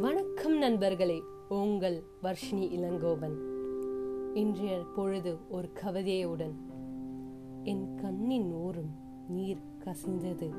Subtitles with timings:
[0.00, 1.22] வணக்கம் நண்பர்களே.
[1.48, 3.36] உங்கள் வர்ஷினி இளங்கோபன்.
[4.34, 6.54] இன்றைய பொழுது ஒரு கவிதையுடன்.
[7.62, 8.94] என் கண்ணின் ஓரம்
[9.28, 10.54] நீர் கசிந்தது.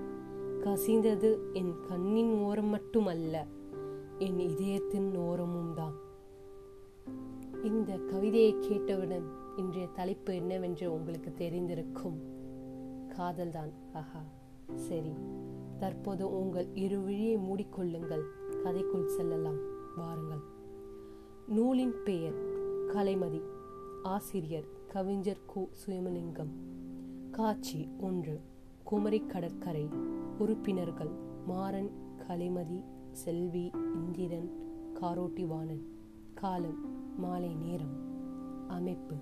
[0.63, 3.45] கசிந்தது என் கண்ணின் ஓரம் மட்டுமல்ல
[4.17, 5.93] என் இதயத்தின் ஓரமும் தான்
[7.63, 9.25] இந்த கவிதையை கேட்டவுடன்
[9.57, 12.19] இன்றைய தலைப்பு என்னவென்று உங்களுக்கு தெரிந்திருக்கும்.
[13.07, 13.71] காதல்தான்.
[13.93, 14.23] ஆஹா
[14.75, 15.13] சரி.
[15.77, 18.21] தற்போது உங்கள் இரு விழியை மூடிக்கொள்ளுங்கள்.
[18.63, 19.59] கதைக்குள் செல்லலாம்.
[19.95, 20.41] வாருங்கள்.
[21.47, 22.33] நூலின் பெயர்
[22.87, 23.41] கலைமதி.
[24.03, 25.67] ஆசிரியர் கவிஞர் கு.
[25.85, 26.49] சுயமலிங்கம்.
[27.31, 28.41] காட்சி ஒன்று.
[28.83, 29.89] குமரி கடற்கரை.
[30.37, 31.09] உறுப்பினர்கள்
[31.45, 31.91] மாறன்
[32.27, 34.49] கலைமதி செல்வி இந்திரன்
[35.01, 35.81] காரோட்டிவாணன்
[36.33, 37.95] காலம் மாலை நேரம்.
[38.67, 39.15] அமைப்பு.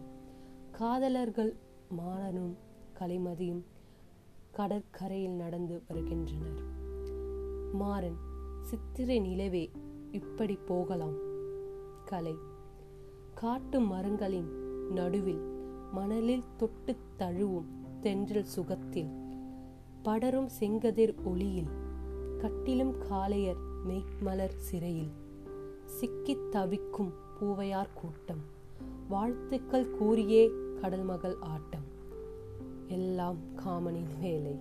[0.71, 1.55] காதலர்கள்
[1.97, 2.55] மாறனும்
[2.99, 3.63] கலைமதியும்
[4.52, 6.61] கடற்கரையில் நடந்து வருகின்றனர்.
[7.73, 8.27] மாறன்
[8.62, 9.72] சித்திரை நிலவே
[10.11, 11.16] இப்படி போகலாம்.
[12.06, 12.36] கலை.
[13.33, 14.50] காட்டு மரங்களின்
[14.92, 15.58] நடுவில்
[15.92, 17.66] மணலில் தொட்டு தழுவும்
[18.02, 19.09] தென்றல் சுகத்தில்.
[20.03, 21.67] படரும் செங்கதிர் ஒளியில்
[22.38, 25.11] கட்டிலும் காளையர் மெய்மலர் சிறையில்.
[25.86, 28.42] சிக்கித் தவிக்கும் பூவையார் கூட்டம்.
[29.09, 30.50] வாழ்த்துக்கள் கூறியே
[30.81, 31.86] கடல்மகள் ஆட்டம்.
[32.88, 34.59] எல்லாம் காமனின் வேலை.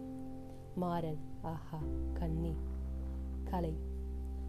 [0.77, 1.79] மாறன் ஆஹா
[2.15, 2.53] கண்ணி.
[3.51, 3.97] கலை.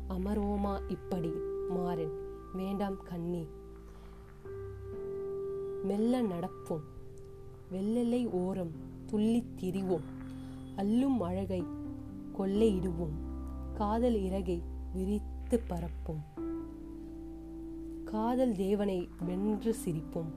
[0.09, 1.31] அமரோமா இப்படி
[1.69, 2.11] மாறன்.
[2.53, 3.47] வேண்டாம் கண்ணி.
[5.83, 6.81] மெல்ல நடப்போம்.
[7.71, 8.71] வெள்ளெல்லை ஓரம்
[9.05, 10.03] துள்ளி திரிவோம்.
[10.75, 11.63] அல்லும் அழகை
[12.39, 13.13] கொள்ளையிடுவோம்.
[13.73, 14.61] காதல் இறகை
[14.93, 16.39] விரித்து பரப்போம்.
[18.05, 20.31] காதல் தேவனை வென்று சிரிப்போம்.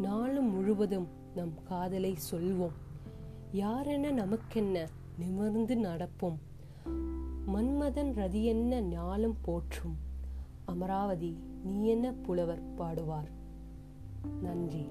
[0.00, 2.72] நாளும் முழுவதும் நம் காதலை சொல்வோம்.
[3.52, 6.36] யாரென நமக்கென்ன நிமிர்ந்து நடப்போம்.
[7.56, 9.96] மன்மதன் ரதி என்ன ஞாலம் போற்றும்?
[10.64, 13.28] அமராவதி நீ என்ன புலவர் பாடுவார்?
[14.42, 14.86] நன்றி.